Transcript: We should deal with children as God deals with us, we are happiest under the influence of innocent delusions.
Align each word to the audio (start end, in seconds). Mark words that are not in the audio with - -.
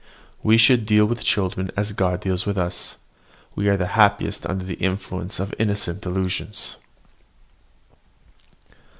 We 0.41 0.57
should 0.57 0.87
deal 0.87 1.05
with 1.05 1.21
children 1.23 1.69
as 1.77 1.91
God 1.91 2.21
deals 2.21 2.47
with 2.47 2.57
us, 2.57 2.95
we 3.53 3.69
are 3.69 3.77
happiest 3.77 4.47
under 4.47 4.65
the 4.65 4.73
influence 4.81 5.39
of 5.39 5.53
innocent 5.59 6.01
delusions. 6.01 6.77